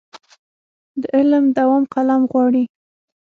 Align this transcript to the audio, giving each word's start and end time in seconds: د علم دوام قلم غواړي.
د 1.01 1.03
علم 1.15 1.45
دوام 1.57 1.83
قلم 1.93 2.21
غواړي. 2.31 2.63